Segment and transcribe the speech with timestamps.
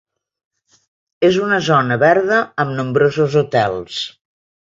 [1.29, 4.01] És una zona verda amb nombrosos hotels.